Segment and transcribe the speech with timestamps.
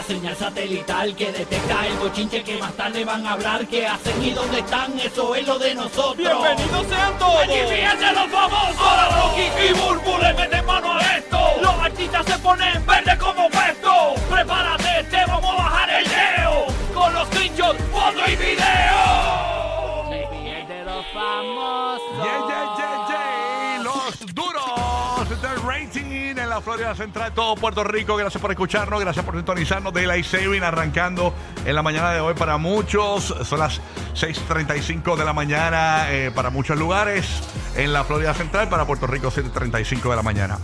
[0.00, 3.66] La señal satelital que detecta el bochinche que más tarde van a hablar.
[3.66, 4.98] ¿Qué hacen y dónde están?
[4.98, 6.16] Eso es lo de nosotros.
[6.16, 7.42] ¡Bienvenidos sean todos!
[7.42, 8.78] ¡Aquí fíjense los famosos!
[8.78, 11.38] Ahora Rocky y Burbu le meten mano a esto.
[11.60, 14.14] Los artistas se ponen verde como puesto.
[14.30, 16.66] Prepárate, te vamos a bajar el leo.
[16.94, 19.19] Con los screenshots, foto y video.
[26.60, 28.16] Florida Central, todo Puerto Rico.
[28.16, 29.92] Gracias por escucharnos, gracias por sintonizarnos.
[29.92, 33.34] Daylight Saving arrancando en la mañana de hoy para muchos.
[33.44, 33.80] Son las
[34.14, 37.26] 6:35 de la mañana eh, para muchos lugares
[37.76, 38.68] en la Florida Central.
[38.68, 40.58] Para Puerto Rico, 7:35 de la mañana.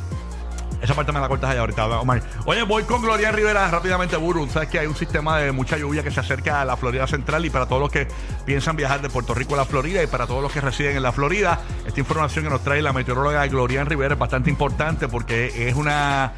[0.81, 2.23] Esa parte me la cortas allá ahorita, Omar.
[2.45, 4.49] Oye, voy con Gloria Rivera rápidamente, Buru.
[4.49, 7.45] Sabes que hay un sistema de mucha lluvia que se acerca a la Florida Central
[7.45, 8.09] y para todos los que
[8.45, 11.03] piensan viajar de Puerto Rico a la Florida y para todos los que residen en
[11.03, 15.69] la Florida, esta información que nos trae la meteoróloga Gloria Rivera es bastante importante porque
[15.69, 16.33] es una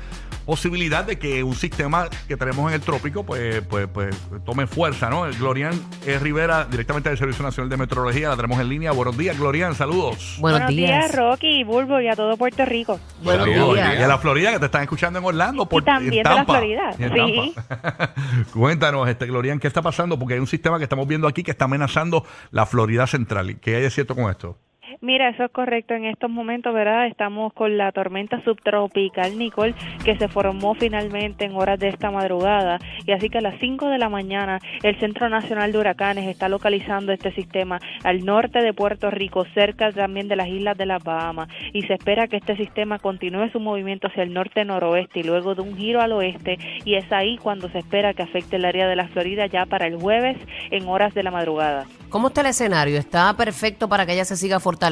[0.48, 5.10] posibilidad de que un sistema que tenemos en el trópico pues, pues, pues tome fuerza,
[5.10, 5.24] ¿no?
[5.38, 8.92] Glorian eh, Rivera, directamente del Servicio Nacional de Meteorología, la tenemos en línea.
[8.92, 10.38] Buenos días, Glorian, saludos.
[10.40, 11.14] Buenos, días.
[11.14, 12.98] Rocky, Bulbo y a todo Puerto Rico.
[13.22, 13.74] Buenos Saludos.
[13.74, 13.98] días.
[13.98, 15.68] Y a la Florida que te están escuchando en Orlando.
[15.68, 16.44] Por, Y también en de la.
[16.46, 17.54] Florida, sí.
[18.54, 20.18] Cuéntanos, este, Glorian, ¿qué está pasando?
[20.18, 23.58] Porque hay un sistema que estamos viendo aquí que está amenazando la Florida Central.
[23.60, 24.56] ¿Qué hay de cierto con esto?
[25.00, 25.94] Mira, eso es correcto.
[25.94, 27.06] En estos momentos, ¿verdad?
[27.06, 32.80] Estamos con la tormenta subtropical Nicole que se formó finalmente en horas de esta madrugada.
[33.06, 36.48] Y así que a las 5 de la mañana el Centro Nacional de Huracanes está
[36.48, 41.04] localizando este sistema al norte de Puerto Rico, cerca también de las islas de las
[41.04, 41.48] Bahamas.
[41.72, 45.62] Y se espera que este sistema continúe su movimiento hacia el norte-noroeste y luego de
[45.62, 46.58] un giro al oeste.
[46.84, 49.86] Y es ahí cuando se espera que afecte el área de la Florida ya para
[49.86, 50.36] el jueves
[50.72, 51.86] en horas de la madrugada.
[52.08, 52.98] ¿Cómo está el escenario?
[52.98, 54.87] ¿Está perfecto para que ella se siga fortaleciendo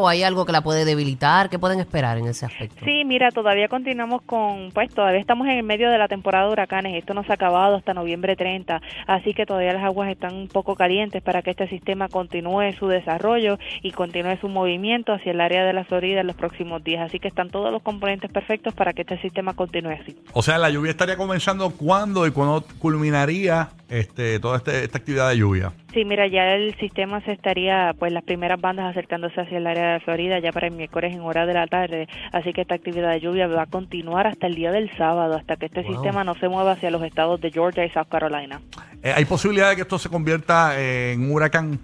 [0.00, 1.48] o hay algo que la puede debilitar?
[1.50, 2.84] ¿Qué pueden esperar en ese aspecto?
[2.84, 6.52] Sí, mira, todavía continuamos con, pues todavía estamos en el medio de la temporada de
[6.52, 10.34] huracanes, esto no se ha acabado hasta noviembre 30, así que todavía las aguas están
[10.34, 15.32] un poco calientes para que este sistema continúe su desarrollo y continúe su movimiento hacia
[15.32, 18.30] el área de la Florida en los próximos días, así que están todos los componentes
[18.30, 20.16] perfectos para que este sistema continúe así.
[20.32, 25.28] O sea, la lluvia estaría comenzando cuándo y cuándo culminaría este, toda este- esta actividad
[25.30, 25.72] de lluvia.
[25.96, 29.94] Sí, mira, ya el sistema se estaría, pues las primeras bandas acercándose hacia el área
[29.94, 33.12] de Florida ya para el miércoles en horas de la tarde, así que esta actividad
[33.12, 35.92] de lluvia va a continuar hasta el día del sábado, hasta que este Wow.
[35.94, 38.60] sistema no se mueva hacia los estados de Georgia y South Carolina.
[39.02, 41.80] Eh, ¿Hay posibilidad de que esto se convierta en un huracán?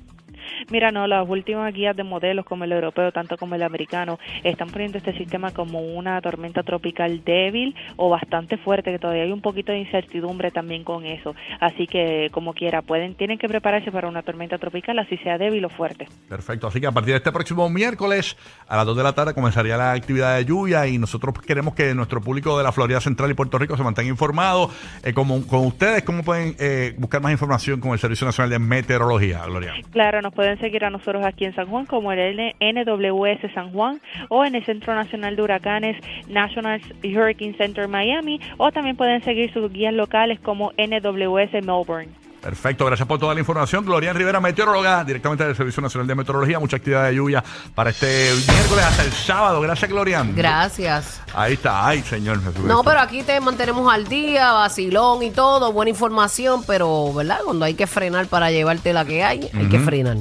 [0.71, 4.71] Mira, no, las últimas guías de modelos como el europeo, tanto como el americano, están
[4.71, 9.41] poniendo este sistema como una tormenta tropical débil o bastante fuerte, que todavía hay un
[9.41, 11.35] poquito de incertidumbre también con eso.
[11.61, 15.65] Así que, como quiera, pueden, tienen que prepararse para una tormenta tropical, así sea débil
[15.65, 16.09] o fuerte.
[16.29, 16.67] Perfecto.
[16.67, 18.37] Así que a partir de este próximo miércoles
[18.69, 21.95] a las 2 de la tarde comenzaría la actividad de lluvia y nosotros queremos que
[21.95, 24.71] nuestro público de la Florida Central y Puerto Rico se mantenga informado.
[25.03, 28.59] Eh, como, con ustedes, ¿cómo pueden eh, buscar más información con el Servicio Nacional de
[28.59, 29.75] Meteorología, Gloria?
[29.91, 34.01] Claro, nos pueden seguir a nosotros aquí en San Juan como el NWS San Juan
[34.29, 35.97] o en el Centro Nacional de Huracanes
[36.29, 42.23] National Hurricane Center Miami o también pueden seguir sus guías locales como NWS Melbourne.
[42.43, 43.85] Perfecto, gracias por toda la información.
[43.85, 46.59] Gloria Rivera, meteoróloga, directamente del Servicio Nacional de Meteorología.
[46.59, 47.43] Mucha actividad de lluvia
[47.73, 49.61] para este miércoles hasta el sábado.
[49.61, 50.27] Gracias, Gloria.
[50.35, 51.23] Gracias.
[51.35, 52.65] Ahí está, ay, señor Jesús.
[52.65, 57.39] No, pero aquí te mantenemos al día, vacilón y todo, buena información, pero, ¿verdad?
[57.45, 60.17] Cuando hay que frenar para llevarte la que hay, hay que frenar.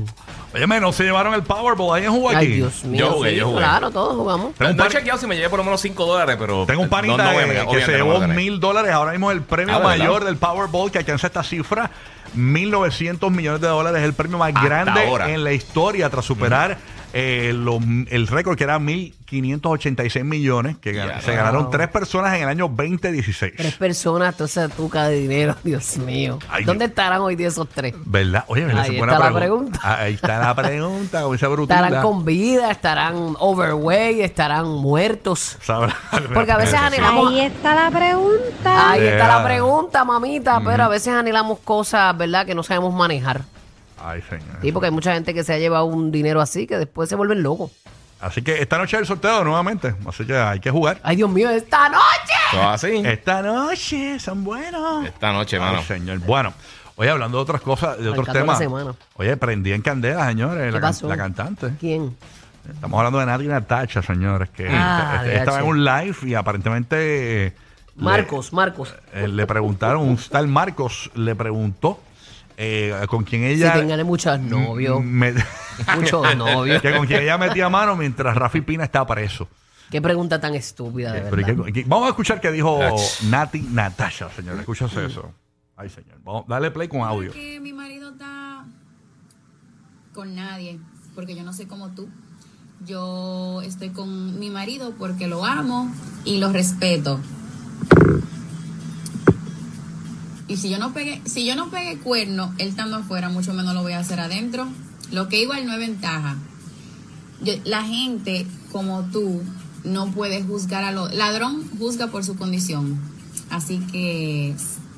[0.53, 1.95] Oye, no se llevaron el Powerball.
[1.95, 2.37] ¿Alguien jugó aquí?
[2.39, 2.99] Ay, Dios mío.
[3.07, 3.59] Yo jugué, sí, yo jugué.
[3.59, 4.53] Claro, todos jugamos.
[4.55, 6.65] Tengo un, No he pan- chequeado si me llevé por lo menos 5 dólares, pero.
[6.65, 8.35] tengo un panita no, no voy a que- se obviamente no voy llevó ganar.
[8.35, 8.91] mil dólares.
[8.91, 9.97] Ahora mismo el premio Ah, ¿verdad?
[9.97, 11.89] mayor del Powerball que alcanza esta cifra,
[12.35, 13.99] 1.900 millones de dólares.
[14.01, 15.29] Es el premio más Hasta grande ahora.
[15.29, 16.77] en la historia tras superar
[17.13, 17.79] eh, lo-
[18.09, 20.99] el récord que era 1.586 millones, que se
[21.31, 21.35] wow.
[21.35, 23.53] ganaron tres personas en el año 2016.
[23.57, 26.39] Tres personas, toda esa tuca de dinero, Dios mío.
[26.49, 26.91] Ay, ¿Dónde Dios.
[26.91, 27.93] estarán hoy día esos tres?
[28.05, 28.45] ¿Verdad?
[28.47, 29.79] Oye, esa Ahí es buena está la pregunta.
[30.01, 31.27] Ahí está la pregunta.
[31.63, 35.57] Estarán con vida, estarán overweight, estarán muertos.
[35.63, 35.95] Sabrá-
[36.33, 37.29] Porque a veces anhelamos.
[37.31, 38.91] Ahí está la pregunta.
[38.91, 43.41] Ahí está la pregunta, mamita, pero a veces anhelamos cosas, ¿verdad?, que no sabemos manejar.
[44.03, 44.57] Ay, señor.
[44.61, 47.15] Sí, porque hay mucha gente que se ha llevado un dinero así que después se
[47.15, 47.71] vuelven locos.
[48.19, 49.95] Así que esta noche es el sorteo nuevamente.
[50.07, 50.99] Así que hay que jugar.
[51.03, 52.33] Ay, Dios mío, esta noche.
[52.51, 53.01] Todo así.
[53.05, 55.05] Esta noche son buenos.
[55.05, 55.81] Esta noche, Ay, mano.
[55.83, 56.19] señor.
[56.19, 56.53] Bueno,
[56.97, 58.57] oye, hablando de otras cosas, de otros temas.
[58.59, 58.93] semana.
[59.15, 61.07] Oye, prendí en candela, señores, ¿Qué la, can- pasó?
[61.07, 61.71] la cantante.
[61.79, 62.15] ¿Quién?
[62.71, 67.47] Estamos hablando de Nati Natacha, señores, que Ah, este- estaba en un live y aparentemente
[67.47, 67.53] eh,
[67.95, 68.93] Marcos, Marcos.
[69.15, 71.99] le, eh, le preguntaron, un tal Marcos le preguntó
[72.63, 75.33] eh, con quién Si ella tengan muchos novios, me-
[75.97, 76.81] muchos novios.
[76.81, 79.47] que con quien ella metía mano mientras Rafi Pina está preso.
[79.89, 81.65] Qué pregunta tan estúpida, de Pero ¿y verdad.
[81.65, 83.23] qué- qué- vamos a escuchar qué dijo Ach.
[83.23, 84.59] Nati Natasha, señor.
[84.59, 85.33] Escúchase eso.
[85.75, 86.19] Ay, señor.
[86.23, 87.31] Vamos, dale play con audio.
[87.31, 88.63] que mi marido está
[90.13, 90.79] con nadie,
[91.15, 92.07] porque yo no soy como tú.
[92.85, 95.91] Yo estoy con mi marido porque lo amo
[96.25, 97.19] y lo respeto.
[100.51, 103.73] Y si yo no pegué, si yo no pegué cuerno, él estando afuera, mucho menos
[103.73, 104.67] lo voy a hacer adentro.
[105.09, 106.35] Lo que igual no es ventaja.
[107.63, 109.41] La gente como tú
[109.85, 112.99] no puede juzgar a los ladrón juzga por su condición
[113.49, 114.55] así que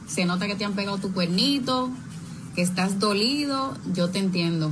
[0.08, 1.90] se nota que te han pegado tu cuernito
[2.54, 4.72] que estás dolido yo te entiendo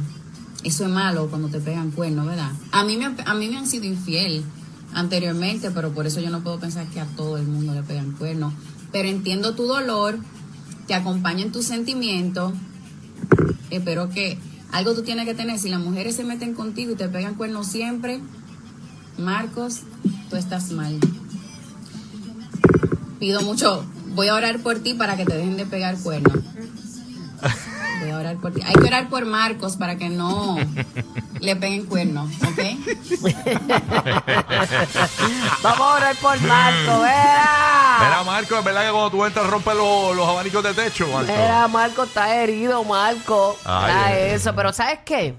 [0.65, 3.67] eso es malo cuando te pegan cuernos verdad a mí me a mí me han
[3.67, 4.43] sido infiel
[4.93, 8.11] anteriormente pero por eso yo no puedo pensar que a todo el mundo le pegan
[8.11, 8.53] cuernos
[8.91, 10.19] pero entiendo tu dolor
[10.87, 12.53] te acompaño en tus sentimientos
[13.71, 14.37] Espero que
[14.71, 15.57] algo tú tienes que tener.
[15.57, 18.19] Si las mujeres se meten contigo y te pegan cuernos siempre,
[19.17, 19.81] Marcos,
[20.29, 20.99] tú estás mal.
[23.19, 23.85] Pido mucho.
[24.13, 26.33] Voy a orar por ti para que te dejen de pegar cuernos.
[28.01, 28.61] Voy a orar por ti.
[28.65, 30.57] Hay que orar por Marcos para que no
[31.41, 32.59] le peguen cuernos, ¿ok?
[35.61, 38.23] Vamos a orar por Marco, Mira, vera.
[38.23, 41.31] Marco, es verdad que cuando tú entras rompes los, los abanicos de techo, Marco.
[41.31, 43.57] Mira, Marco está herido, Marco.
[43.65, 45.33] Ay, eso, pero ¿sabes qué?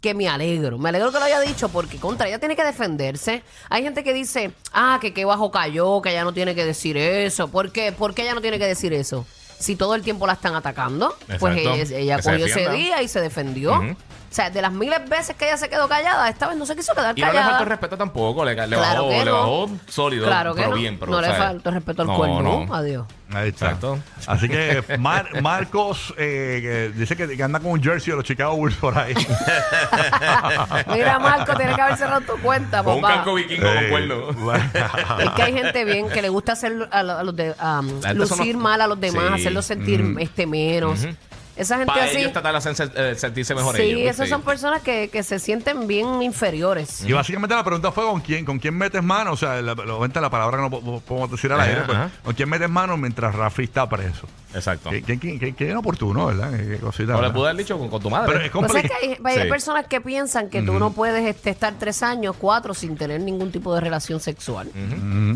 [0.00, 0.76] Que me alegro.
[0.76, 3.42] Me alegro que lo haya dicho porque contra ella tiene que defenderse.
[3.70, 6.96] Hay gente que dice, ah, que qué bajo cayó, que ella no tiene que decir
[6.96, 7.48] eso.
[7.48, 7.92] ¿Por qué?
[7.92, 9.24] ¿Por qué ella no tiene que decir eso?
[9.58, 11.74] Si todo el tiempo la están atacando, pues Exacto.
[11.80, 13.72] ella, ella se cogió ese día y se defendió.
[13.74, 13.96] Ujú.
[14.34, 16.74] O sea, de las miles veces que ella se quedó callada, esta vez no se
[16.74, 17.50] quiso quedar Y no le callada.
[17.50, 18.44] faltó el respeto tampoco.
[18.44, 19.32] Le, le Claro bajó, le no.
[19.32, 20.76] bajó sólido, Claro que pero no.
[20.80, 20.98] bien.
[20.98, 22.42] Pero, no le faltó el respeto al No, cuerno.
[22.66, 22.74] no.
[22.74, 23.06] Adiós.
[23.32, 23.66] Ahí está.
[23.66, 23.98] Exacto.
[24.26, 26.58] Así que Mar- Marcos eh,
[26.92, 29.14] que dice que, que anda con un jersey de los Chicago Bulls por ahí.
[30.92, 34.30] Mira, Marco, tiene que haber cerrado tu cuenta, Con un casco vikingo con cuerno.
[35.20, 38.02] Es que hay gente bien que le gusta hacer a, lo- a los de, um,
[38.02, 39.42] son lucir los- mal a los demás, Sí.
[39.42, 41.06] hacerlos sentir este menos.
[41.56, 42.16] Esa gente Para así.
[42.18, 44.10] ellos tratar de hacer eh, sentirse mejor sí, ellos.
[44.10, 47.04] esas son personas que, que se sienten bien inferiores.
[47.04, 49.82] Y básicamente la pregunta fue con quién, con quién metes mano, o sea, la, la,
[49.82, 52.10] obviamente la palabra que no po- po- podemos decir al Ajá, aire, pues, ajá.
[52.24, 54.26] con quién metes mano mientras Rafi está preso.
[54.52, 54.90] Exacto.
[54.90, 56.50] Qué, qué, qué, qué- qué inoportuno, ¿verdad?
[56.56, 57.12] Qué, qué cosita.
[57.12, 57.34] O le ¿verdad?
[57.34, 58.32] pude haber dicho con, con tu madre.
[58.32, 59.00] Pero es Pues es complicado.
[59.00, 59.48] que hay, hay Sí.
[59.50, 63.50] personas que piensan que tú no puedes este, estar tres años, cuatro, sin tener ningún
[63.52, 64.70] tipo de relación sexual.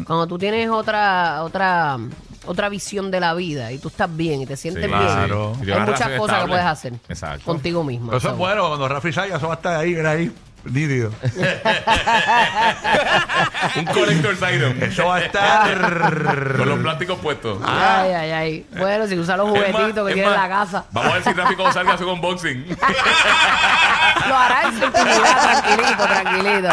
[0.06, 1.99] Cuando tú tienes otra, otra,
[2.46, 5.52] otra visión de la vida y tú estás bien y te sientes Sí, bien, Claro.
[5.58, 6.49] tienes hay muchas relación cosas que estable.
[6.52, 7.44] puedes hacer Exacto.
[7.44, 8.06] contigo mismo.
[8.06, 10.32] Pero eso es bueno, cuando Rafi salga, eso va a estar ahí, era ahí,
[10.73, 11.11] nítido.
[13.76, 14.83] Un collector's item.
[14.83, 16.57] Eso va a estar.
[16.57, 17.59] Con los plásticos puestos.
[17.66, 18.66] Ay, ay, ay.
[18.76, 20.85] Bueno, si usa los Es más, juguetitos que es tiene en más, la casa.
[20.93, 22.76] Vamos a ver si cuando salga hace un unboxing.
[24.28, 26.69] Lo hará en su intimidad, tranquilito, tranquilito.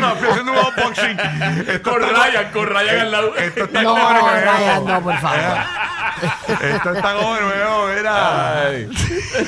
[0.00, 1.20] Rafi haciendo un unboxing.
[1.68, 3.36] Esto con está- Ryan, con Ryan al lado.
[3.36, 4.28] Esto está No, como de nuevo.
[4.40, 5.40] Ryan, no, por favor.
[6.62, 8.62] Esto está como de nuevo, mira.
[8.66, 8.88] Ay,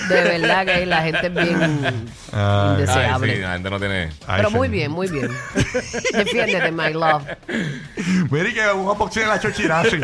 [0.08, 2.70] De verdad que la gente es bien Ay.
[2.72, 3.30] indeseable.
[3.30, 4.02] Ay, sí, la gente no tiene.
[4.26, 4.54] Ay, Pero sí.
[4.56, 5.30] muy bien, muy bien.
[6.12, 7.24] Defiéndete, my love.
[8.30, 10.00] Mira y que un unboxing en la chochirasi.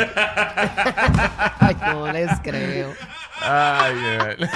[1.61, 2.93] Ay, no les creo.
[3.43, 3.95] Ay,
[4.39, 4.49] ay.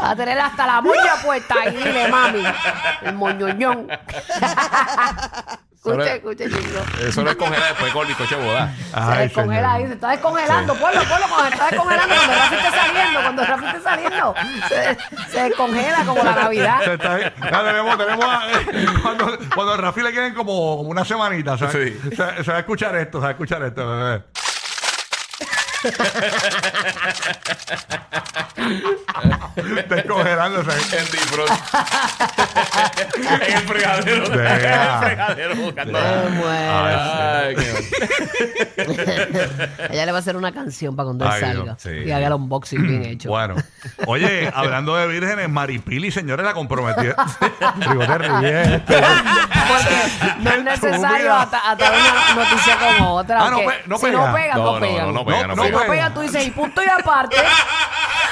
[0.00, 2.42] Va a tener hasta la moña puesta ahí, dile, mami.
[3.02, 3.88] El moñoñón.
[5.84, 6.80] Escuche, escuche, chico.
[7.08, 8.72] Eso lo descongela después con el bizcocho de boda.
[8.76, 9.76] Se Ay, descongela señor.
[9.82, 10.74] ahí, se está descongelando.
[10.76, 14.34] Ponlo, ponlo cuando se está descongelando, cuando Rafi esté saliendo, cuando Rafi esté saliendo.
[14.68, 14.98] Se,
[15.32, 16.80] se descongela como la Navidad.
[16.84, 17.22] Se está ahí.
[17.22, 18.42] Ya tenemos, tenemos a-
[19.02, 21.92] cuando, cuando a Rafi le queden como, como una semanita, ¿sabes?
[22.00, 22.10] Sí.
[22.16, 23.88] Se, se va a escuchar esto, se va a escuchar esto.
[23.88, 24.22] bebé.
[29.88, 30.70] Descongelándose.
[30.98, 31.52] En defrost.
[33.48, 34.24] en el fregadero.
[34.26, 35.98] En el fregadero buscando.
[35.98, 37.72] Ay, qué
[39.90, 41.62] Ella le va a hacer una canción para cuando él Ay, salga.
[41.64, 41.90] Dios, sí.
[42.06, 43.28] Y haga el unboxing bien hecho.
[43.28, 43.56] Bueno,
[44.06, 47.16] oye, hablando de vírgenes, Maripili, señores, la comprometieron.
[47.76, 48.80] Digo, te ríes.
[48.82, 49.96] Porque
[50.40, 53.46] no es necesario atar una noticia con otra.
[53.46, 54.26] Ah, no que pe- no si pega.
[54.26, 55.06] no pegan, no, No, no, pegan.
[55.06, 55.84] no, no pega, no si pega.
[55.86, 57.36] no pegan, tú dices, y punto y aparte.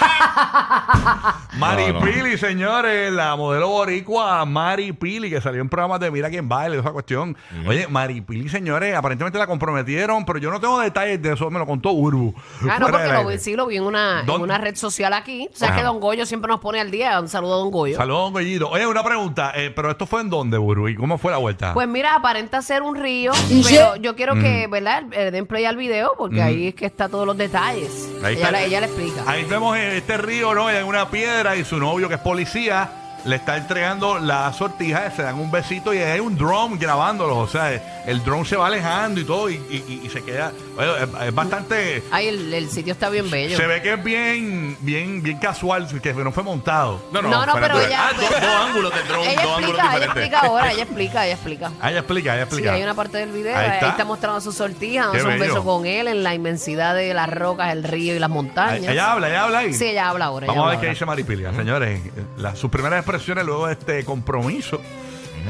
[1.59, 6.93] Maripili, señores, la modelo boricua Maripili, que salió en programas de Mira quién baile, esa
[6.93, 7.37] cuestión.
[7.67, 11.67] Oye, Maripili, señores, aparentemente la comprometieron, pero yo no tengo detalles de eso, me lo
[11.67, 12.35] contó Urbu.
[12.69, 15.49] Ah, no, porque lo vi, sí lo vi en una, en una red social aquí.
[15.53, 17.21] O sea, que Don Goyo siempre nos pone al día.
[17.21, 17.97] Un saludo a Don Goyo.
[17.97, 18.69] Saludos, don Goyito.
[18.69, 21.75] Oye, una pregunta, eh, pero esto fue en dónde, Urbu, y cómo fue la vuelta.
[21.75, 25.05] Pues mira, aparenta ser un río, ¿Y pero yo quiero que, ¿verdad?
[25.13, 28.10] Eh, Den play al video porque ahí es que está todos los detalles.
[28.23, 28.51] Ahí ella, está.
[28.59, 29.23] le- ella le explica.
[29.27, 30.71] Ahí vemos este río, ¿no?
[30.71, 32.89] En una piedra y su novio, que es policía,
[33.25, 37.39] le está entregando la sortija, se dan un besito y hay un drone grabándolo.
[37.39, 40.53] O sea, el drone se va alejando y todo y, y- y se queda.
[40.75, 42.03] bueno, es, es bastante.
[42.11, 43.57] Ay, el, el sitio está bien bello.
[43.57, 47.03] Se ve que es bien, bien, bien casual, que no fue montado.
[47.13, 47.87] No, no, No, no, pero natural.
[47.87, 50.07] ella- Ah, dos, dos ángulos de drone, ella dos ángulos explica, ella diferentes.
[50.25, 51.71] explica ahora, ella explica, ella explica.
[51.81, 52.73] Ah, ella explica, ella Sí, explica.
[52.73, 54.05] hay una parte del video, Ahí ahí está.
[54.05, 57.85] mostrando su sortija, dándose un beso con él en la inmensidad de las rocas, el
[57.85, 58.91] río y las montañas.
[58.91, 59.75] Ella habla, ella habla ahí.
[59.75, 60.47] Sí, ella habla ahora.
[60.47, 60.93] ella Vamos a ver qué ahora.
[60.95, 61.53] dice Maripilia.
[61.55, 62.01] Señores,
[62.37, 64.81] la- sus primeras expresiones luego de este compromiso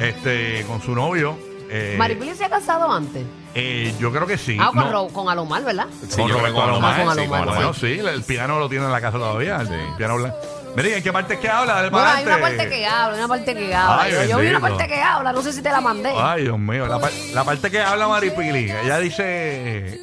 [0.01, 1.37] este, con su novio.
[1.71, 3.25] eh, Maripili se ha casado antes.
[3.55, 4.57] eh, yo creo que sí.
[4.61, 5.87] Ah, con, No, Ro- con Alomar, ¿verdad?
[6.09, 6.95] Sí, con yo creo Roberto que con Alomar.
[6.95, 7.55] Alomar, sí, con Alomar.
[7.57, 9.61] Bueno, sí, el piano lo tiene en la casa todavía.
[9.61, 10.37] El piano blanco.
[10.77, 11.75] Miren, ¿en qué parte es que habla?
[11.75, 12.57] Dale Bueno, para hay una adelante.
[12.59, 14.03] parte que habla, hay una parte que habla.
[14.03, 14.61] Ay, yo, yo vi una bendito.
[14.79, 16.13] parte que habla, no sé si te la mandé.
[16.17, 16.87] Ay, Dios mío.
[16.87, 18.71] La, par- la parte que habla Maripili.
[18.71, 20.01] Ella dice...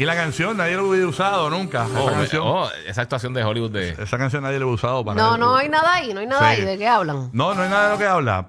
[0.00, 1.84] Y la canción nadie lo hubiera usado nunca.
[1.84, 3.90] Esa, Oh, canción, oh, esa actuación de Hollywood de.
[3.90, 5.20] esa canción nadie lo ha usado para...
[5.20, 6.60] no, no hay nada ahí, no hay nada Sí.
[6.62, 6.64] ahí.
[6.64, 7.28] ¿De qué hablan?
[7.34, 8.46] No, no hay nada de lo que habla.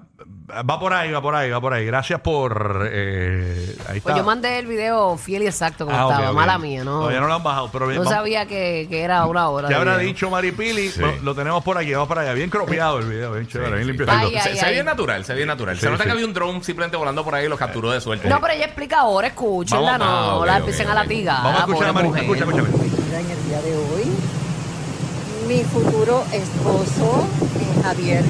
[0.69, 1.85] Va por ahí, va por ahí, va por ahí.
[1.85, 2.85] Gracias por...
[2.91, 4.01] eh, ahí está.
[4.03, 6.29] Pues yo mandé el video fiel y exacto como Ah, ok, estaba.
[6.31, 6.35] ok.
[6.35, 6.99] Mala mía, ¿no?
[6.99, 7.97] Todavía no lo han bajado, pero bien.
[7.99, 9.67] No vamos- sabía que, que era una hora.
[9.69, 10.07] ¿Qué de habrá video.
[10.13, 10.89] dicho Maripili?
[10.89, 10.99] Sí.
[10.99, 12.33] Lo, lo tenemos por aquí, vamos para allá.
[12.33, 14.05] Bien cropiado el video, bien chévere, bien limpio.
[14.09, 14.73] Ay, se, ay, se ve ay.
[14.73, 15.75] bien natural, se ve bien natural.
[15.75, 16.07] Sí, se nota sí.
[16.07, 18.27] que había un drone simplemente volando por ahí y lo capturó de suerte.
[18.27, 20.91] No, pero ella explica ahora, escúchenla, Vamos- no, ah, ok, la ok, empiecen ok.
[20.91, 21.43] a latigar.
[21.43, 22.27] Vamos a escuchar a pobre Maripili.
[22.27, 22.49] mujer.
[22.49, 23.03] Escucha, escucha.
[23.07, 24.11] Mira, en el día de hoy,
[25.47, 27.25] mi futuro esposo,
[27.83, 28.23] Javier,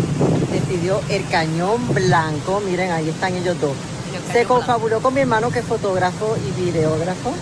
[0.52, 2.62] decidió el cañón blanco.
[2.66, 3.74] Miren, ahí están ellos dos.
[4.28, 7.34] El Se confabuló con mi hermano que es fotógrafo y videógrafo.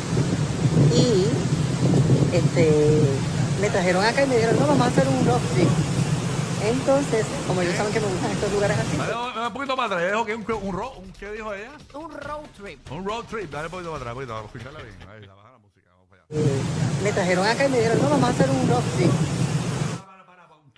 [0.95, 1.25] Y
[2.35, 3.01] este
[3.61, 5.67] me trajeron acá y me dijeron, no, vamos a hacer un rock trip.
[6.63, 9.85] Entonces, como ellos saben que me gustan estos lugares así, Dale un un poquito para
[9.85, 10.01] atrás.
[10.03, 11.71] Ella dijo que un, un, ro- un- ¿Qué dijo ella?
[11.93, 12.91] Un road trip.
[12.91, 13.49] Un road trip.
[13.51, 14.95] Dale un poquito para atrás, un poquito, para escucharla bien.
[15.09, 15.87] Ahí, la baja la música.
[15.91, 16.35] Vamos para allá.
[16.35, 19.11] eh, me trajeron acá y me dijeron, no, vamos a hacer un rock trip.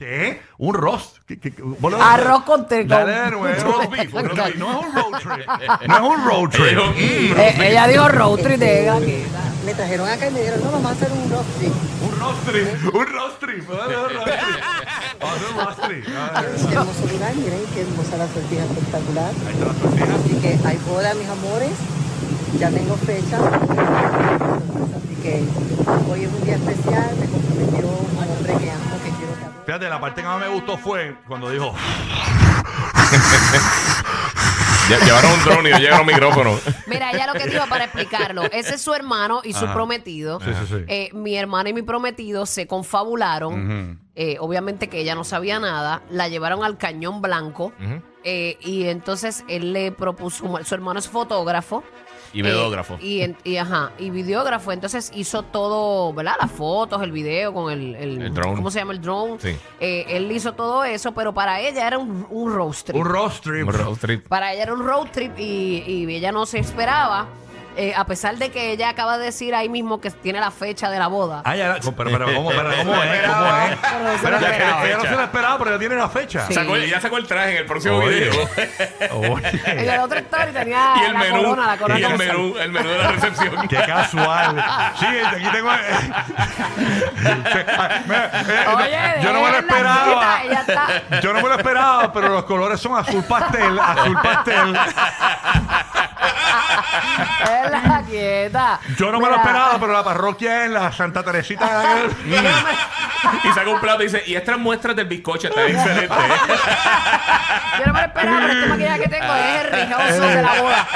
[0.02, 0.42] ¿Qué?
[0.58, 1.18] Un roast.
[1.28, 1.62] ¿Qué- qué- qué?
[1.62, 3.72] Vos lo- Arroz con Dale con- nuevo.
[3.72, 4.56] Roast beef, No, roast beef.
[4.56, 5.48] no es un road trip.
[5.88, 6.78] No es un road trip.
[6.80, 9.26] Mm, Eh, ella dijo road trip de Este,
[9.64, 11.74] me trajeron acá y me dijeron, no, vamos a hacer un rock trip.
[12.02, 12.96] Un road trip.
[12.96, 13.70] Un road trip.
[13.70, 14.60] Dale, un road trip.
[15.22, 16.06] Vamos a hacer un road trip.
[16.70, 19.30] Qué hermoso lugar, miren qué hermosa la sortija espectacular.
[19.46, 20.16] Ahí está la tortilla.
[20.18, 21.70] Así que hay boda, mis amores.
[22.58, 23.38] Ya tengo fecha.
[23.38, 25.44] Así que
[26.10, 27.12] hoy es un día especial.
[27.20, 29.11] Me comprometió un hombre que amo, que.
[29.66, 31.74] Fíjate, la parte que más me gustó fue cuando dijo...
[34.90, 36.60] lle- Llevaron un drone y no llegaron micrófono.
[36.88, 38.44] Mira, ella lo que dijo para explicarlo.
[38.52, 39.74] Ese es su hermano y su Ajá.
[39.74, 40.40] prometido.
[40.42, 40.84] Sí, sí, sí.
[40.88, 44.00] Eh, mi hermano y mi prometido se confabularon.
[44.16, 46.02] Eh, obviamente que ella no sabía nada.
[46.10, 47.72] La llevaron al cañón blanco.
[48.24, 51.84] Eh, y entonces él le propuso, su hermano es fotógrafo.
[52.34, 52.98] Y eh, videógrafo.
[53.02, 54.72] y, en- y, ajá, y videógrafo.
[54.72, 56.36] Entonces hizo todo, ¿verdad?
[56.42, 58.56] Las fotos, el video con el, el, El drone.
[58.56, 59.38] ¿Cómo se llama el drone?
[59.40, 59.56] Sí.
[59.80, 62.96] Eh, él hizo todo eso, pero para ella era un, un road trip.
[62.96, 63.68] Un road trip.
[63.68, 64.28] Un road trip.
[64.28, 67.28] Para ella era un road trip y, y ella no se esperaba.
[67.76, 70.90] Eh, a pesar de que ella acaba de decir ahí mismo que tiene la fecha
[70.90, 71.42] de la boda.
[71.46, 73.22] Ah, ya, pero, pero, ¿cómo, pero, ¿cómo es?
[73.28, 73.80] ¿Cómo es?
[73.82, 74.82] Pero no Pero ella, esperaba.
[74.98, 76.48] no se lo esperaba, pero ya tiene la fecha.
[76.48, 76.54] Sí.
[76.54, 78.30] Sacó, ya sacó el traje en el próximo Oye.
[78.30, 78.50] video.
[79.12, 81.38] En Oye, el otro story tenía y el la menú.
[81.44, 83.68] corona, la corona y el menú, el menú de la recepción.
[83.68, 84.64] qué casual.
[85.00, 85.70] Sí, aquí tengo.
[88.76, 90.04] Oye, yo no me lo déjenla esperaba.
[90.06, 90.62] quieta, ella
[91.08, 94.78] está- Yo no me lo esperaba, pero los colores son azul pastel, azul pastel.
[96.22, 98.80] Es la quieta.
[98.98, 101.96] Yo no me lo Mira, esperaba, pero la parroquia en la Santa Teresita.
[103.44, 106.08] y saca un plato y dice, y estas muestras del bizcocho está excelente.
[107.80, 110.62] Yo no me lo esperaba, pero este maquillaje que tengo es el rijoso de la
[110.62, 110.88] boda.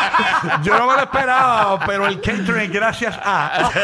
[0.62, 3.70] Yo no me lo esperaba, pero el catering, gracias a.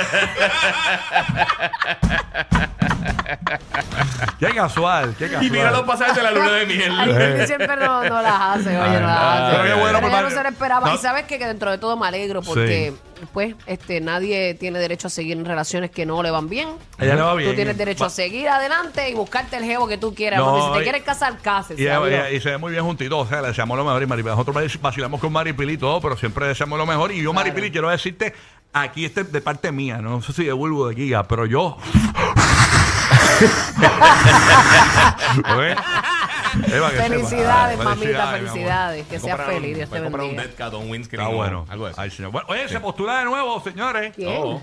[4.39, 5.45] qué casual, qué casual.
[5.45, 7.17] y mira los pasajes de la luna de Ay, miel.
[7.17, 9.57] Kenny siempre no, no las hace, oye, no las hace.
[9.57, 10.86] Pero qué bueno, Pero pues, ella no se lo esperaba.
[10.91, 10.95] No.
[10.95, 11.39] Y sabes qué?
[11.39, 12.93] que dentro de todo me alegro porque,
[13.33, 16.69] pues, este, nadie tiene derecho a seguir en relaciones que no le van bien.
[16.99, 17.51] Ella le va bien.
[17.51, 20.41] Tú tienes derecho Va- a seguir adelante y buscarte el jevo que tú quieras.
[20.41, 21.83] No, porque si te y- quieres casar, cásense.
[21.83, 24.31] Y, se ve muy bien juntitos, o sea, le deseamos lo mejor y Maripili.
[24.35, 27.13] Nosotros vacilamos con Maripili y todo, pero siempre deseamos lo mejor.
[27.13, 28.35] Y yo, Maripili, quiero decirte,
[28.73, 31.77] aquí este de parte mía, no sé si de de Giga, pero yo.
[36.65, 39.07] Felicidades, Ah, mamita, felicidades.
[39.07, 40.43] Que seas feliz, Dios te voy a comprar un bendiga.
[40.49, 41.67] Dead Cat o un windscreen Está o bueno.
[41.69, 42.01] Algo de eso.
[42.01, 42.33] Ay, señor.
[42.33, 44.13] Bueno, oye, se postula de nuevo, señores.
[44.15, 44.41] ¿Quién?
[44.43, 44.63] Oh.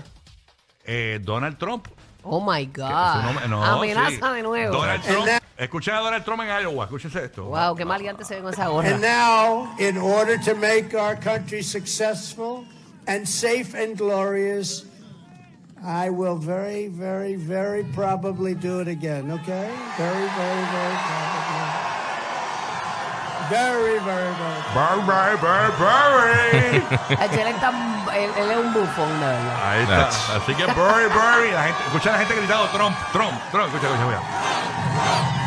[0.84, 1.86] Eh, Donald Trump.
[2.22, 3.22] Oh my Su God.
[3.22, 4.34] nombre- no, Amenaza sí.
[4.36, 4.72] de nuevo.
[4.76, 5.28] Donald Trump.
[5.56, 6.84] Escuchen a Donald Trump en Iowa.
[6.84, 7.44] Escúchense esto.
[7.44, 8.88] Wow, qué maleante se ve con esa gorra.
[8.88, 12.64] And now, in order to make our country successful
[13.06, 14.86] and safe and glorious,
[15.86, 19.68] I will very, very, very probably do it again, okay?
[19.98, 21.43] Very, very, very probably.
[23.50, 24.60] Very, very, very.
[24.74, 27.22] Bye, bye, bye.
[27.22, 27.72] El chile está-
[28.16, 29.68] él, él es un bufón, de verdad.
[29.70, 30.08] Ahí está.
[30.08, 31.50] Así que Burry, Burry.
[31.52, 33.66] La gente, escucha a la gente gritando Trump, Trump, Trump.
[33.74, 35.43] Escucha, escucha, escucha.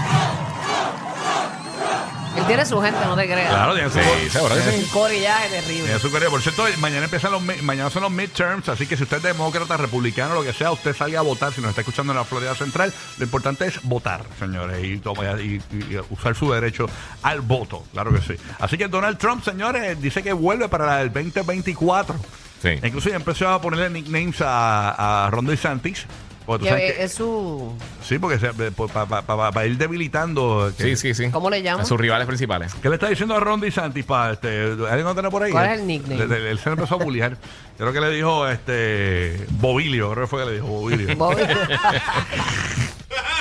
[2.48, 3.50] Tiene su gente, no te creas.
[3.50, 4.84] Claro, tiene su, Sí, seguro que sí.
[4.84, 5.84] Un corillaje terrible.
[5.84, 6.30] tiene su correo.
[6.32, 9.24] Por cierto, mañana empiezan los mi- mañana son los midterms, así que si usted es
[9.24, 11.54] demócrata, republicano, lo que sea, usted salga a votar.
[11.54, 15.40] Si nos está escuchando en la Florida Central, lo importante es votar, señores, y, toma-
[15.42, 16.88] y- y- y usar su derecho
[17.24, 17.84] al voto.
[17.94, 18.42] Claro que sí.
[18.60, 22.16] Así que Donald Trump, señores, dice que vuelve para el 2024.
[22.62, 22.70] Sí.
[22.84, 26.06] Incluso ya empezó a ponerle nicknames a, a Ron DeSantis.
[26.48, 27.74] Porque tú Que sabes que- es su.
[28.02, 28.38] Sí, porque
[29.52, 30.72] para ir debilitando.
[30.78, 31.30] que- Sí, sí, sí.
[31.30, 31.82] ¿Cómo le llaman?
[31.82, 32.74] A sus rivales principales.
[32.82, 34.06] ¿Qué le está diciendo a Ron DeSantis?
[34.06, 35.52] Pa, este, ¿Alguien no tiene por ahí?
[35.52, 36.26] ¿Cuál es el nickname?
[36.26, 37.38] Le- le- Él se lo empezó a bullear.
[37.78, 41.16] Creo que le dijo este Bobilio, creo que fue que le dijo Bobilio.
[41.18, 41.42] Bobby.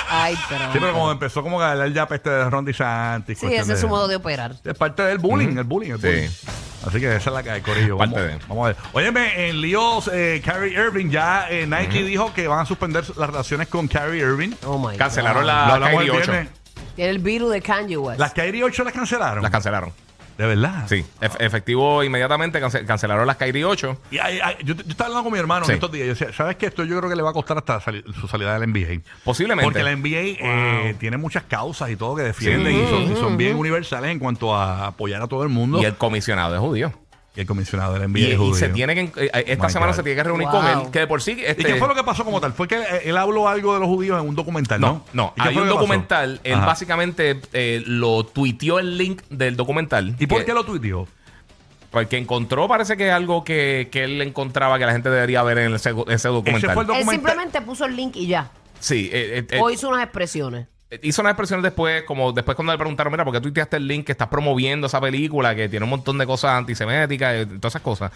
[0.09, 0.71] Ay, pero.
[0.71, 3.37] Sí, pero como empezó como a hablar ya peste de Ron DeSantis.
[3.39, 4.55] Sí, ese es su modo de operar.
[4.63, 6.07] Es parte del bullying, el bullying, el Sí.
[6.07, 6.29] bullying.
[6.87, 7.97] Así que esa es la que hay, Corillo.
[7.97, 8.39] Vamos, Parte de.
[8.47, 8.77] vamos a ver.
[8.93, 13.29] Óyeme, en líos, eh, Kyrie Irving, ya eh, Nike dijo que van a suspender las
[13.29, 14.51] relaciones con Kyrie Irving.
[14.65, 15.49] Oh my Cancelaron God.
[15.49, 16.31] Lo la hablamos el Kyrie 8.
[16.31, 16.51] viernes.
[16.95, 18.19] Tiene el virus de Kanye West.
[18.19, 19.41] Las Kyrie 8 las cancelaron.
[19.43, 19.91] Las cancelaron.
[20.37, 20.85] De verdad.
[20.87, 23.99] Sí, Ef- efectivo inmediatamente cance- cancelaron las Kyrie 8.
[24.11, 25.71] Y ay, ay, yo, yo estaba hablando con mi hermano Sí.
[25.71, 26.05] en estos días.
[26.05, 26.67] Yo decía, ¿sabes qué?
[26.67, 29.01] Esto yo creo que le va a costar hasta sali- su salida del NBA.
[29.23, 29.65] Posiblemente.
[29.65, 33.37] Porque la NBA eh, tiene muchas causas y todo que defienden y, son, y son
[33.37, 35.81] bien universales en cuanto a apoyar a todo el mundo.
[35.81, 36.93] Y el comisionado es judío.
[37.37, 38.55] El comisionado del NBA Y, es y judío.
[38.55, 39.95] se tiene que, eh, esta My semana God.
[39.97, 40.59] se tiene que reunir Wow.
[40.61, 41.37] con él, que de por sí...
[41.39, 42.51] ¿Y Este, qué fue lo que pasó como tal?
[42.53, 45.05] Fue que él, habló algo de los judíos en un documental, ¿no?
[45.13, 45.79] No, no, ¿Y qué hay fue un pasó?
[45.79, 46.65] documental, él Ajá.
[46.65, 50.15] básicamente eh, lo tuiteó el link del documental.
[50.19, 51.07] ¿Y por qué lo tuiteó?
[51.91, 55.59] Porque encontró, parece que es algo que, que él encontraba que la gente debería ver
[55.59, 56.71] en ese, ese documental.
[56.71, 58.51] Ese fue el Él simplemente puso el link y ya.
[58.79, 60.67] Sí, eh, O hizo unas expresiones.
[61.01, 64.05] Hizo unas expresiones después, como después cuando le preguntaron, mira, ¿por qué tuiteaste el link
[64.05, 67.81] que estás promoviendo esa película que tiene un montón de cosas antiseméticas, eh, todas esas
[67.81, 68.11] cosas?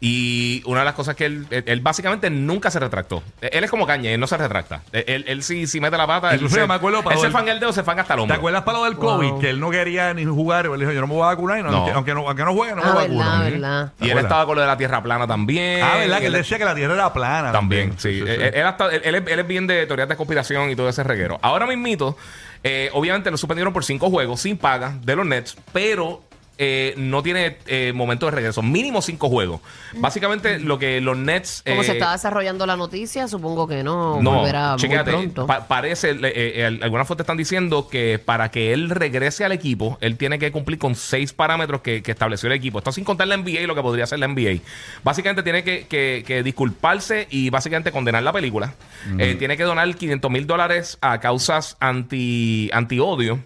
[0.00, 3.22] Y una de las cosas que él, él, él básicamente nunca se retractó.
[3.40, 4.82] Él es como Caña, él no se retracta.
[4.92, 6.34] Él, él sí, sí mete la pata.
[6.34, 8.36] Él se, me acuerdo él se fanga el dedo, se fanga hasta el ¿Te hombro.
[8.36, 9.16] acuerdas para lo del Wow.
[9.16, 9.40] COVID?
[9.40, 10.66] Que él no quería ni jugar.
[10.66, 11.58] Él dijo, yo no me voy a vacunar.
[11.58, 11.76] y no- No.
[11.78, 13.18] Aunque, aunque no, aunque no juegue, no me Ah, vacuno.
[13.18, 13.92] verdad, verdad.
[14.00, 15.82] Y él estaba con lo de la tierra plana también.
[15.82, 16.18] Ah, ¿verdad?
[16.20, 17.50] Que él decía que la tierra era plana.
[17.52, 18.20] También, sí.
[18.20, 20.88] Él, él hasta- él- él es, él es bien de teorías de conspiración y todo
[20.88, 21.38] ese reguero.
[21.42, 22.16] Ahora mismito,
[22.62, 26.22] eh, obviamente lo suspendieron por cinco juegos sin paga de los Nets, pero
[26.58, 28.60] eh, no tiene eh, momento de regreso.
[28.62, 29.60] Mínimo cinco juegos.
[29.94, 31.62] Básicamente lo que los Nets...
[31.66, 35.46] Como eh, se está desarrollando la noticia, supongo que no, no, volverá muy chécate, pronto.
[35.46, 39.96] pa- parece, eh, eh, algunas fuentes están diciendo que para que él regrese al equipo,
[40.00, 42.78] él tiene que cumplir con seis parámetros que, que estableció el equipo.
[42.78, 44.60] Esto sin contar la NBA y lo que podría hacer la NBA.
[45.04, 48.74] Básicamente tiene que, que- que disculparse y básicamente condenar la película.
[49.18, 53.38] Eh, tiene que donar 500 mil dólares a causas anti, anti-odio.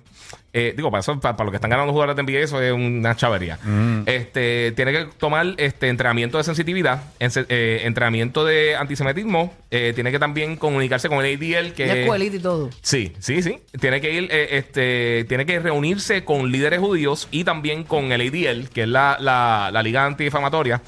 [0.54, 2.60] Eh, digo, para eso, para, para lo que están ganando los jugadores de NBA, eso
[2.60, 3.58] es una chavería.
[4.06, 10.18] Este, tiene que tomar este entrenamiento de sensitividad, eh, entrenamiento de antisemitismo, eh, tiene que
[10.18, 12.70] también comunicarse con el ADL, que y todo.
[12.82, 13.60] Sí, sí, sí.
[13.80, 18.20] Tiene que ir, eh, este, tiene que reunirse con líderes judíos y también con el
[18.20, 20.82] ADL, que es la, la, la liga antifamatoria.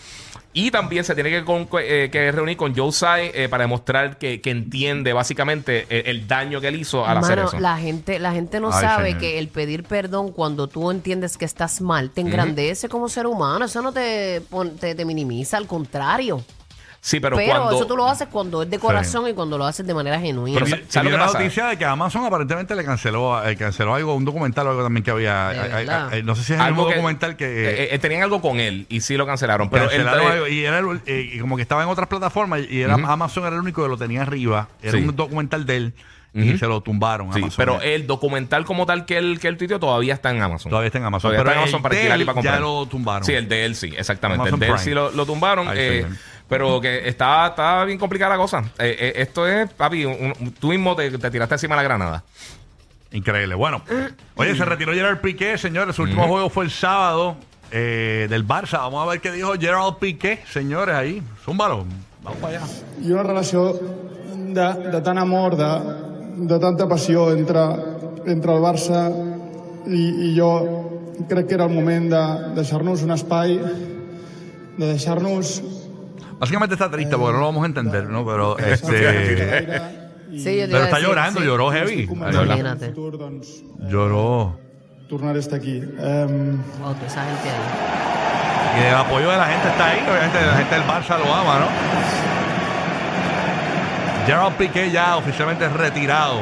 [0.57, 4.19] Y también se tiene que, con- eh, que reunir con Joe Tsai eh, para demostrar
[4.19, 7.59] que, que entiende básicamente el, el daño que él hizo al hacer Mano, eso.
[7.59, 9.21] la gente, la gente no Ay, sabe señor.
[9.21, 13.65] que el pedir perdón cuando tú entiendes que estás mal te engrandece como ser humano.
[13.65, 14.43] Eso no te,
[14.81, 16.43] te, te minimiza, al contrario.
[17.07, 17.77] Sí, pero, Pero, cuando...
[17.77, 20.59] eso tú lo haces cuando es de corazón y cuando lo haces de manera genuina.
[20.65, 21.39] Pero ¿sabes lo que pasa?
[21.39, 25.05] noticia de que Amazon aparentemente le canceló, eh, canceló algo, un documental o algo también
[25.05, 25.53] que había.
[25.53, 27.45] Eh, eh, eh, no sé si es Algo documental que.
[27.45, 29.69] eh, eh, tenían algo con él y sí lo cancelaron.
[29.69, 32.09] Pero él- cancelaron eh, algo, y, era el- eh, y como que estaba en otras
[32.09, 34.69] plataformas y era Amazon era el único que lo tenía arriba.
[34.83, 35.05] Era Sí.
[35.07, 35.93] un documental de él
[36.33, 37.35] y se lo tumbaron.
[37.35, 37.57] Sí, Amazon.
[37.59, 40.71] pero el documental como tal que él, que él tuiteó todavía está en Amazon.
[40.71, 41.33] Todavía está en Amazon.
[41.33, 42.55] Todavía pero está en Amazon el para alquilar y para comprar.
[42.55, 43.25] Ya lo tumbaron.
[43.27, 44.41] Sí, el de él sí, exactamente.
[44.49, 44.85] Amazon el de él Prime.
[44.85, 45.69] sí lo, lo tumbaron.
[45.75, 46.07] Eh.
[46.49, 48.59] Pero que está, está bien complicada la cosa.
[48.79, 51.83] Eh, eh, esto es, papi, un- un- tú mismo te, te tiraste encima de la
[51.89, 52.25] granada.
[53.13, 53.55] Increíble.
[53.55, 53.83] Bueno,
[54.37, 55.95] oye, se retiró Gerard Piqué, señores.
[55.95, 57.37] Su último juego fue el sábado
[57.71, 58.79] eh, del Barça.
[58.79, 61.23] Vamos a ver qué dijo Gerard Piqué, señores, ahí.
[61.45, 61.85] Zúmbalo.
[62.23, 62.67] Vamos para allá.
[63.03, 67.61] i una relació de, de tant amor, de, de tanta passió entre,
[68.27, 69.11] entre el Barça
[69.87, 70.51] i, i jo
[71.29, 72.23] crec que era el moment de
[72.57, 75.61] deixar-nos un espai, de deixar-nos
[76.45, 78.25] Básicamente está triste porque no lo vamos a entender, ¿no?
[78.27, 79.81] Pero este.
[80.35, 81.47] Sí, yo te Pero iba a está decir, llorando, sí.
[81.47, 82.09] lloró heavy.
[82.11, 82.87] Imagínate.
[82.89, 84.59] futur doncs, Lloró.
[85.09, 85.77] tornaré a estar aquí.
[85.79, 88.83] Em, Wow, toda esa gente ahí.
[88.83, 90.01] Y el apoyo de la gente está ahí.
[90.11, 91.67] Obviamente la gente del Barça lo ama, ¿no?
[94.27, 96.41] Gerard Piqué ya oficialmente retirado.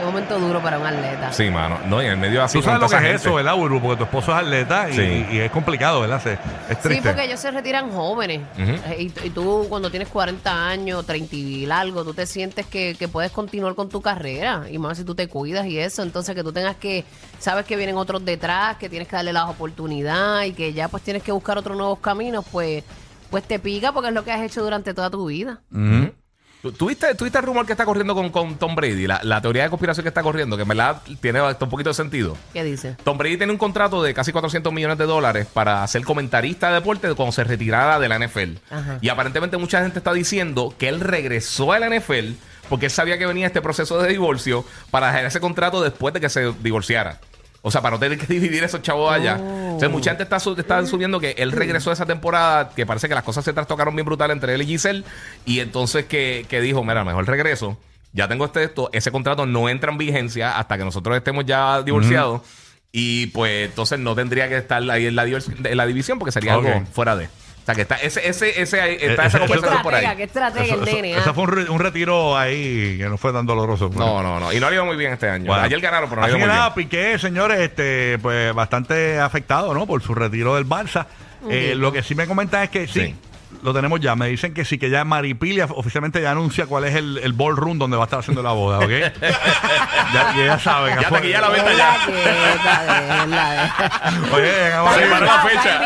[0.00, 1.30] Qué momento duro para un atleta.
[1.32, 1.78] Sí, mano.
[1.86, 2.58] No, y en el medio así.
[2.58, 3.36] Tú sabes lo que toda es eso, gente.
[3.36, 3.80] ¿verdad, Burbu?
[3.80, 5.26] Porque tu esposo es atleta y, Sí.
[5.30, 6.22] y es complicado, ¿verdad?
[6.22, 8.40] Se- Es Sí, porque ellos se retiran jóvenes.
[8.58, 12.96] Eh, y, y tú, cuando tienes 40 años, 30 y largo, tú te sientes que,
[12.98, 14.64] que puedes continuar con tu carrera.
[14.70, 16.02] Y más si tú te cuidas y eso.
[16.02, 17.04] Entonces, que tú tengas que.
[17.38, 21.02] Sabes que vienen otros detrás, que tienes que darle las oportunidades y que ya pues
[21.02, 22.82] tienes que buscar otros nuevos caminos, pues.
[23.30, 25.60] Pues te pica porque es lo que has hecho durante toda tu vida.
[25.70, 26.09] ¿Tú-
[26.76, 29.06] ¿Tuviste, tuviste el rumor que está corriendo con, con Tom Brady?
[29.06, 31.94] La, la teoría de conspiración que está corriendo, que en verdad tiene un poquito de
[31.94, 32.36] sentido.
[32.52, 32.96] ¿Qué dices?
[33.02, 36.74] Tom Brady tiene un contrato de casi 400 millones de dólares para ser comentarista de
[36.74, 38.56] deporte cuando se retirara de la NFL.
[38.70, 38.98] Ajá.
[39.00, 42.32] Y aparentemente mucha gente está diciendo que él regresó a la NFL
[42.68, 46.20] porque él sabía que venía este proceso de divorcio para dejar ese contrato después de
[46.20, 47.18] que se divorciara.
[47.62, 49.34] O sea, para no tener que dividir esos chavos allá.
[49.36, 53.08] Entonces, mucha gente está, su- está subiendo que él regresó a esa temporada, que parece
[53.08, 55.04] que las cosas se trastocaron bien brutal entre él y Giselle.
[55.44, 57.78] Y entonces que, que dijo, mira, mejor regreso.
[58.12, 58.88] Ya tengo este esto.
[58.92, 62.40] Ese contrato no entra en vigencia hasta que nosotros estemos ya divorciados.
[62.92, 66.54] Y pues entonces no tendría que estar ahí en la, en la división porque sería
[66.54, 67.28] algo fuera de.
[67.70, 70.16] Sea, que está ese, ese, ese, ahí- está Eh, esa eso- conversación por ahí.
[70.16, 71.10] Qué estratega Eso, el eso- nene.
[71.18, 71.32] ese ah.
[71.34, 73.88] fue un, re- un retiro ahí que no fue tan doloroso.
[73.88, 73.98] pues.
[73.98, 74.52] No, no, no.
[74.52, 75.46] Y no ha ido muy bien este año.
[75.46, 75.62] Bueno.
[75.62, 76.88] Ayer ganaron, pero no ha Así ido que muy nada, bien.
[76.88, 79.86] Piqué, señores, este, pues bastante afectado, ¿no?
[79.86, 81.06] Por su retiro del Barça.
[81.48, 83.14] Eh, lo que sí me comentan es que sí, Sí.
[83.62, 84.16] Lo tenemos ya.
[84.16, 87.78] Me dicen que sí, que ya Maripilia oficialmente ya anuncia cuál es el, el ballroom
[87.78, 88.88] donde va a estar haciendo la boda, ¿ok?
[90.12, 90.98] ya, ya saben.
[91.00, 91.96] Ya te ya la venta ya.
[94.32, 95.80] Oye, ahí, para la fecha.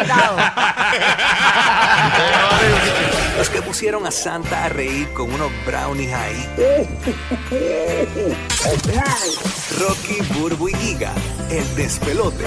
[3.38, 6.48] Los que pusieron a Santa a reír con unos brownies ahí.
[9.78, 11.12] Rocky, Burbu y Giga,
[11.50, 12.44] el despelote.